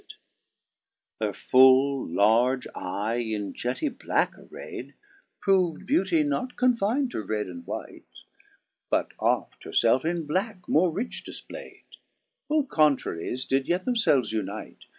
4 1.19 1.27
Her 1.27 1.31
full 1.35 2.07
large 2.09 2.65
eye, 2.73 3.17
in 3.17 3.53
jetty 3.53 3.87
blacke 3.87 4.35
array 4.51 4.81
'd, 4.81 4.93
Prov'd 5.39 5.85
beauty 5.85 6.23
not 6.23 6.55
confin'd 6.55 7.11
to 7.11 7.21
red 7.21 7.45
and 7.45 7.67
white. 7.67 8.23
But 8.89 9.11
oft 9.19 9.63
her 9.63 9.69
felfe 9.69 10.03
in 10.03 10.25
blacke 10.25 10.67
more 10.67 10.89
rich 10.91 11.23
difplay'd; 11.23 11.97
Both 12.49 12.67
contraries 12.67 13.45
did 13.45 13.67
yet 13.67 13.85
themfelvcs 13.85 14.31
unite. 14.33 14.85